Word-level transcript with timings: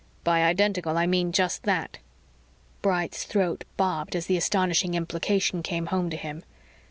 "By 0.23 0.41
identical, 0.41 0.97
I 0.97 1.05
mean 1.05 1.31
just 1.31 1.61
that." 1.61 1.99
Bright's 2.81 3.23
throat 3.23 3.65
bobbed 3.77 4.15
as 4.15 4.25
the 4.25 4.35
astonishing 4.35 4.95
implication 4.95 5.61
came 5.61 5.85
home 5.85 6.09
to 6.09 6.17
him. 6.17 6.41